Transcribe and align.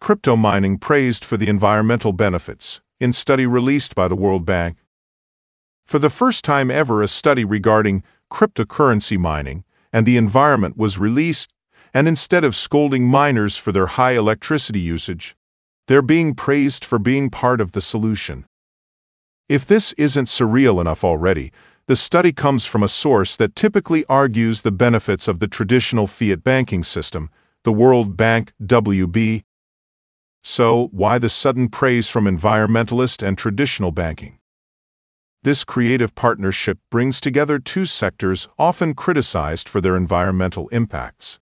Crypto 0.00 0.34
mining 0.34 0.78
praised 0.78 1.24
for 1.24 1.36
the 1.36 1.48
environmental 1.48 2.12
benefits 2.12 2.80
in 3.00 3.12
study 3.12 3.46
released 3.46 3.94
by 3.94 4.08
the 4.08 4.16
World 4.16 4.46
Bank. 4.46 4.78
For 5.84 5.98
the 5.98 6.08
first 6.08 6.42
time 6.42 6.70
ever, 6.70 7.02
a 7.02 7.08
study 7.08 7.44
regarding 7.44 8.02
cryptocurrency 8.32 9.18
mining 9.18 9.62
and 9.92 10.06
the 10.06 10.16
environment 10.16 10.78
was 10.78 10.98
released, 10.98 11.52
and 11.92 12.08
instead 12.08 12.44
of 12.44 12.56
scolding 12.56 13.04
miners 13.04 13.56
for 13.56 13.72
their 13.72 13.86
high 13.86 14.12
electricity 14.12 14.80
usage, 14.80 15.36
they're 15.86 16.02
being 16.02 16.34
praised 16.34 16.84
for 16.84 16.98
being 16.98 17.28
part 17.28 17.60
of 17.60 17.72
the 17.72 17.80
solution. 17.80 18.46
If 19.48 19.66
this 19.66 19.92
isn't 19.94 20.26
surreal 20.26 20.80
enough 20.80 21.04
already, 21.04 21.52
the 21.88 21.96
study 21.96 22.32
comes 22.32 22.64
from 22.64 22.82
a 22.82 22.88
source 22.88 23.36
that 23.36 23.56
typically 23.56 24.06
argues 24.06 24.62
the 24.62 24.70
benefits 24.72 25.28
of 25.28 25.40
the 25.40 25.48
traditional 25.48 26.06
fiat 26.06 26.42
banking 26.42 26.84
system, 26.84 27.28
the 27.64 27.72
World 27.72 28.16
Bank 28.16 28.52
WB. 28.64 29.42
So, 30.42 30.88
why 30.92 31.18
the 31.18 31.28
sudden 31.28 31.68
praise 31.68 32.08
from 32.08 32.24
environmentalist 32.24 33.26
and 33.26 33.36
traditional 33.36 33.92
banking? 33.92 34.38
This 35.42 35.64
creative 35.64 36.14
partnership 36.14 36.78
brings 36.90 37.20
together 37.20 37.58
two 37.58 37.84
sectors 37.84 38.48
often 38.58 38.94
criticized 38.94 39.68
for 39.68 39.80
their 39.80 39.96
environmental 39.96 40.68
impacts. 40.68 41.40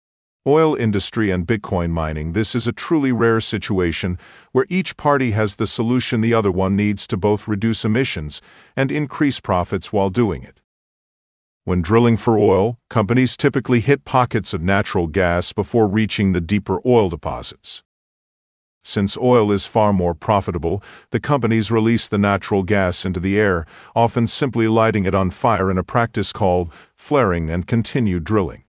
Oil 0.46 0.76
industry 0.76 1.32
and 1.32 1.48
Bitcoin 1.48 1.90
mining, 1.90 2.34
this 2.34 2.54
is 2.54 2.68
a 2.68 2.74
truly 2.74 3.12
rare 3.12 3.40
situation 3.40 4.20
where 4.52 4.66
each 4.68 4.98
party 4.98 5.32
has 5.32 5.56
the 5.56 5.68
solution 5.68 6.22
the 6.22 6.34
other 6.34 6.52
one 6.52 6.76
needs 6.76 7.08
to 7.08 7.18
both 7.18 7.48
reduce 7.48 7.86
emissions 7.86 8.42
and 8.76 8.92
increase 8.92 9.40
profits 9.40 9.94
while 9.94 10.10
doing 10.10 10.44
it. 10.44 10.60
When 11.64 11.82
drilling 11.82 12.18
for 12.18 12.38
oil, 12.38 12.78
companies 12.90 13.38
typically 13.38 13.80
hit 13.80 14.06
pockets 14.06 14.54
of 14.54 14.62
natural 14.62 15.08
gas 15.08 15.54
before 15.54 15.88
reaching 15.88 16.34
the 16.34 16.42
deeper 16.42 16.82
oil 16.86 17.10
deposits. 17.10 17.84
Since 18.84 19.18
oil 19.18 19.52
is 19.52 19.66
far 19.66 19.94
more 19.94 20.14
profitable, 20.14 20.84
the 21.12 21.20
companies 21.20 21.72
release 21.72 22.08
the 22.08 22.18
natural 22.18 22.64
gas 22.64 23.06
into 23.06 23.20
the 23.20 23.40
air, 23.40 23.66
often 23.96 24.28
simply 24.28 24.68
lighting 24.68 25.06
it 25.06 25.16
on 25.16 25.30
fire 25.32 25.72
in 25.72 25.78
a 25.78 25.84
practice 25.84 26.34
called 26.34 26.72
flaring 26.96 27.50
and 27.50 27.66
continue 27.66 28.20
drilling. 28.20 28.64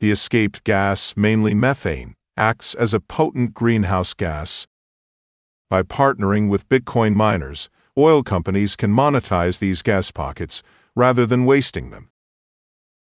The 0.00 0.10
escaped 0.10 0.64
gas, 0.64 1.14
mainly 1.14 1.54
methane, 1.54 2.14
acts 2.36 2.74
as 2.74 2.94
a 2.94 3.00
potent 3.00 3.52
greenhouse 3.52 4.14
gas. 4.14 4.66
By 5.68 5.82
partnering 5.82 6.48
with 6.48 6.68
Bitcoin 6.68 7.14
miners, 7.14 7.68
oil 7.96 8.22
companies 8.22 8.76
can 8.76 8.92
monetize 8.92 9.58
these 9.58 9.82
gas 9.82 10.10
pockets 10.10 10.62
rather 10.96 11.26
than 11.26 11.44
wasting 11.44 11.90
them. 11.90 12.08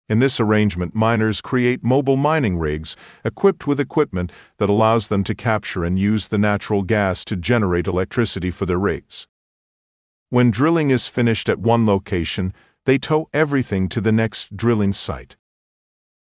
In 0.09 0.17
this 0.17 0.39
arrangement, 0.39 0.95
miners 0.95 1.39
create 1.39 1.83
mobile 1.83 2.17
mining 2.17 2.57
rigs 2.57 2.97
equipped 3.23 3.67
with 3.67 3.79
equipment 3.79 4.31
that 4.57 4.67
allows 4.67 5.07
them 5.07 5.23
to 5.25 5.35
capture 5.35 5.85
and 5.85 5.99
use 5.99 6.29
the 6.29 6.39
natural 6.39 6.81
gas 6.81 7.23
to 7.25 7.35
generate 7.35 7.85
electricity 7.85 8.49
for 8.49 8.65
their 8.65 8.79
rigs. 8.79 9.27
When 10.31 10.49
drilling 10.49 10.89
is 10.89 11.05
finished 11.05 11.47
at 11.47 11.59
one 11.59 11.85
location, 11.85 12.53
they 12.85 12.97
tow 12.97 13.29
everything 13.33 13.87
to 13.89 14.01
the 14.01 14.11
next 14.11 14.57
drilling 14.57 14.93
site. 14.93 15.37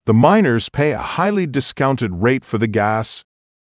The 0.07 0.15
miners 0.15 0.69
pay 0.69 0.93
a 0.93 0.99
highly 0.99 1.47
discounted 1.47 2.23
rate 2.23 2.45
for 2.45 2.59
the 2.59 2.69
gas, 2.69 3.25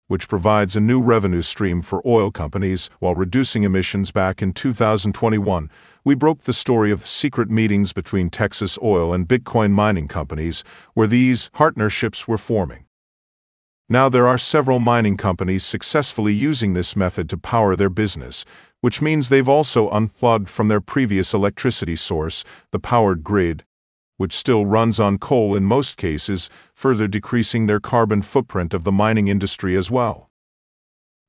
which 0.07 0.27
provides 0.27 0.75
a 0.75 0.81
new 0.81 1.01
revenue 1.01 1.41
stream 1.41 1.81
for 1.81 2.01
oil 2.05 2.31
companies 2.31 2.89
while 2.99 3.15
reducing 3.15 3.63
emissions 3.63 4.11
back 4.11 4.41
in 4.41 4.53
2021 4.53 5.69
we 6.05 6.13
broke 6.13 6.43
the 6.43 6.53
story 6.53 6.91
of 6.91 7.07
secret 7.07 7.49
meetings 7.49 7.91
between 7.91 8.29
Texas 8.29 8.77
oil 8.83 9.11
and 9.11 9.27
Bitcoin 9.27 9.71
mining 9.71 10.07
companies 10.07 10.63
where 10.93 11.07
these 11.07 11.49
partnerships 11.49 12.27
were 12.27 12.37
forming. 12.37 12.85
Now 13.89 14.07
there 14.07 14.27
are 14.27 14.37
several 14.37 14.79
mining 14.79 15.17
companies 15.17 15.63
successfully 15.63 16.33
using 16.33 16.73
this 16.73 16.95
method 16.95 17.27
to 17.29 17.37
power 17.37 17.75
their 17.75 17.89
business, 17.89 18.45
which 18.81 19.01
means 19.01 19.29
they've 19.29 19.49
also 19.49 19.89
unplugged 19.89 20.47
from 20.47 20.67
their 20.67 20.81
previous 20.81 21.33
electricity 21.33 21.95
source, 21.95 22.43
the 22.71 22.79
powered 22.79 23.23
grid, 23.23 23.63
which 24.17 24.33
still 24.33 24.65
runs 24.65 24.99
on 24.99 25.17
coal 25.17 25.55
in 25.55 25.63
most 25.63 25.97
cases, 25.97 26.49
further 26.73 27.07
decreasing 27.07 27.65
their 27.65 27.79
carbon 27.79 28.21
footprint 28.21 28.73
of 28.73 28.83
the 28.83 28.91
mining 28.91 29.27
industry 29.27 29.75
as 29.75 29.91
well. 29.91 30.29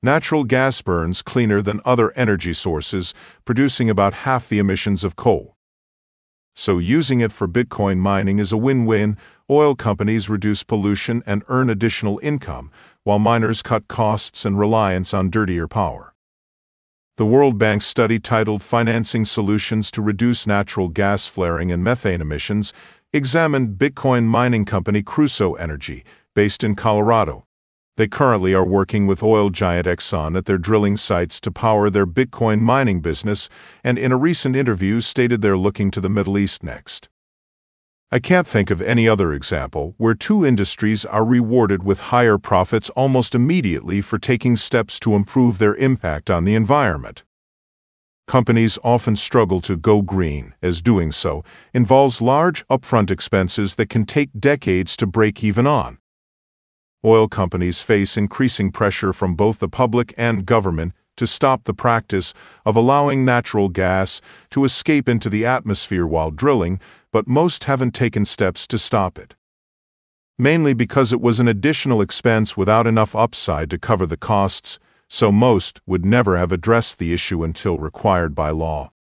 Natural 0.02 0.44
gas 0.44 0.82
burns 0.82 1.22
cleaner 1.22 1.62
than 1.62 1.80
other 1.84 2.12
energy 2.12 2.52
sources, 2.52 3.14
producing 3.44 3.90
about 3.90 4.14
half 4.24 4.48
the 4.48 4.58
emissions 4.58 5.04
of 5.04 5.16
coal. 5.16 5.56
So 6.54 6.78
using 6.78 7.20
it 7.20 7.32
for 7.32 7.46
Bitcoin 7.46 7.98
mining 7.98 8.38
is 8.38 8.50
a 8.50 8.56
win-win. 8.56 9.18
Oil 9.50 9.74
companies 9.74 10.30
reduce 10.30 10.62
pollution 10.62 11.22
and 11.26 11.44
earn 11.48 11.68
additional 11.68 12.18
income, 12.22 12.70
while 13.04 13.18
miners 13.18 13.62
cut 13.62 13.88
costs 13.88 14.44
and 14.44 14.58
reliance 14.58 15.12
on 15.12 15.28
dirtier 15.28 15.68
power. 15.68 16.14
The 17.16 17.24
World 17.24 17.56
Bank 17.56 17.80
study 17.80 18.18
titled 18.18 18.62
Financing 18.62 19.24
Solutions 19.24 19.90
to 19.92 20.02
Reduce 20.02 20.46
Natural 20.46 20.90
Gas 20.90 21.26
Flaring 21.26 21.72
and 21.72 21.82
Methane 21.82 22.20
Emissions 22.20 22.74
examined 23.10 23.78
Bitcoin 23.78 24.24
mining 24.24 24.66
company 24.66 25.02
Crusoe 25.02 25.54
Energy, 25.54 26.04
based 26.34 26.62
in 26.62 26.74
Colorado, 26.74 27.46
they 27.96 28.06
currently 28.06 28.52
are 28.52 28.66
working 28.66 29.06
with 29.06 29.22
oil 29.22 29.48
giant 29.48 29.86
Exxon 29.86 30.36
at 30.36 30.44
their 30.44 30.58
drilling 30.58 30.98
sites 30.98 31.40
to 31.40 31.50
power 31.50 31.88
their 31.88 32.06
Bitcoin 32.06 32.60
mining 32.60 33.00
business, 33.00 33.48
and 33.82 33.98
in 33.98 34.12
a 34.12 34.18
recent 34.18 34.54
interview 34.54 35.00
stated 35.00 35.40
they're 35.40 35.56
looking 35.56 35.90
to 35.92 36.02
the 36.02 36.10
Middle 36.10 36.36
East 36.36 36.62
next. 36.62 37.08
I 38.12 38.20
can't 38.20 38.46
think 38.46 38.70
of 38.70 38.80
any 38.80 39.08
other 39.08 39.32
example 39.32 39.94
where 39.98 40.14
two 40.14 40.46
industries 40.46 41.04
are 41.04 41.24
rewarded 41.24 41.82
with 41.82 42.14
higher 42.14 42.38
profits 42.38 42.88
almost 42.90 43.34
immediately 43.34 44.00
for 44.00 44.16
taking 44.16 44.56
steps 44.56 45.00
to 45.00 45.16
improve 45.16 45.58
their 45.58 45.74
impact 45.74 46.30
on 46.30 46.44
the 46.44 46.54
environment. 46.54 47.24
Companies 48.28 48.78
often 48.84 49.16
struggle 49.16 49.60
to 49.60 49.76
go 49.76 50.02
green, 50.02 50.54
as 50.62 50.80
doing 50.80 51.10
so 51.10 51.42
involves 51.74 52.22
large 52.22 52.64
upfront 52.68 53.10
expenses 53.10 53.74
that 53.74 53.88
can 53.88 54.06
take 54.06 54.30
decades 54.38 54.96
to 54.98 55.06
break 55.06 55.42
even 55.42 55.66
on 55.66 55.98
oil 57.04 57.28
companies 57.28 57.80
face 57.80 58.16
increasing 58.16 58.72
pressure 58.72 59.12
from 59.12 59.34
both 59.34 59.58
the 59.60 59.68
public 59.68 60.12
and 60.16 60.46
government 60.46 60.92
to 61.16 61.26
stop 61.26 61.64
the 61.64 61.74
practice 61.74 62.34
of 62.64 62.76
allowing 62.76 63.24
natural 63.24 63.68
gas 63.68 64.20
to 64.50 64.64
escape 64.64 65.08
into 65.08 65.30
the 65.30 65.46
atmosphere 65.46 66.06
while 66.06 66.30
drilling, 66.30 66.80
but 67.16 67.26
most 67.26 67.64
haven't 67.64 67.94
taken 67.94 68.26
steps 68.26 68.66
to 68.66 68.76
stop 68.76 69.16
it. 69.16 69.34
Mainly 70.38 70.74
because 70.74 71.14
it 71.14 71.20
was 71.22 71.40
an 71.40 71.48
additional 71.48 72.02
expense 72.02 72.58
without 72.58 72.86
enough 72.86 73.16
upside 73.16 73.70
to 73.70 73.78
cover 73.78 74.04
the 74.04 74.18
costs, 74.18 74.78
so 75.08 75.32
most 75.32 75.80
would 75.86 76.04
never 76.04 76.36
have 76.36 76.52
addressed 76.52 76.98
the 76.98 77.14
issue 77.14 77.42
until 77.42 77.78
required 77.78 78.34
by 78.34 78.50
law. 78.50 78.92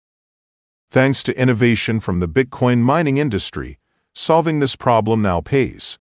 Thanks 0.89 1.23
to 1.23 1.37
innovation 1.37 1.99
from 1.99 2.21
the 2.21 2.29
Bitcoin 2.29 2.79
mining 2.79 3.17
industry, 3.17 3.79
solving 4.13 4.61
this 4.61 4.77
problem 4.77 5.21
now 5.21 5.41
pays. 5.41 5.99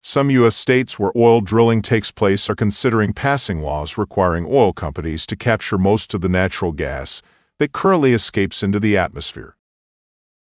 Some 0.00 0.30
U.S. 0.30 0.56
states 0.56 0.98
where 0.98 1.12
oil 1.14 1.42
drilling 1.42 1.82
takes 1.82 2.10
place 2.10 2.48
are 2.48 2.54
considering 2.54 3.12
passing 3.12 3.60
laws 3.60 3.98
requiring 3.98 4.46
oil 4.48 4.72
companies 4.72 5.26
to 5.26 5.36
capture 5.36 5.76
most 5.76 6.14
of 6.14 6.22
the 6.22 6.30
natural 6.30 6.72
gas 6.72 7.20
that 7.58 7.72
currently 7.72 8.14
escapes 8.14 8.62
into 8.62 8.80
the 8.80 8.96
atmosphere. 8.96 9.54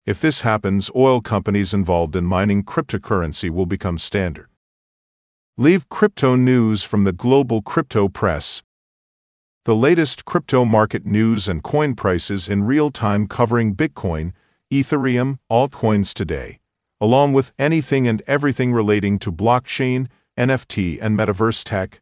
If 0.07 0.21
this 0.21 0.43
happens, 0.43 0.91
oil 0.95 1.21
companies 1.21 1.75
involved 1.75 2.17
in 2.17 2.25
mining 2.25 2.63
cryptocurrency 2.63 3.51
will 3.51 3.67
become 3.67 3.99
standard. 3.99 4.49
Leave 5.59 5.89
crypto 5.89 6.37
news 6.37 6.85
from 6.85 7.05
the 7.05 7.13
Global 7.13 7.61
Crypto 7.61 8.09
Press. 8.09 8.63
The 9.65 9.75
latest 9.75 10.25
crypto 10.25 10.65
market 10.65 11.05
news 11.05 11.49
and 11.49 11.63
coin 11.63 11.95
prices 11.95 12.49
in 12.49 12.65
real 12.65 12.91
time 12.91 13.27
covering 13.27 13.75
Bitcoin, 13.75 14.33
Ethereum, 14.73 15.39
altcoins 15.51 16.15
today 16.15 16.61
along 17.01 17.33
with 17.33 17.53
anything 17.59 18.09
and 18.09 18.23
everything 18.27 18.73
relating 18.73 19.19
to 19.19 19.31
blockchain, 19.31 20.09
NFT, 20.39 20.99
and 21.01 21.19
metaverse 21.19 21.63
tech, 21.63 22.01